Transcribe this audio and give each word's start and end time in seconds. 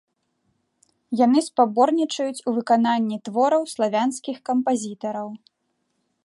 Яны 1.25 1.39
спаборнічаюць 1.49 2.43
у 2.47 2.55
выкананні 2.57 3.17
твораў 3.29 3.63
славянскіх 3.75 4.37
кампазітараў. 4.51 5.29